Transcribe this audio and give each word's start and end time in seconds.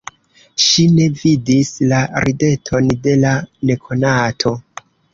Ŝi 0.67 0.85
ne 0.93 1.05
vidis 1.19 1.69
la 1.93 2.01
rideton 2.25 2.93
de 3.07 3.17
la 3.23 3.37
nekonato. 3.73 4.61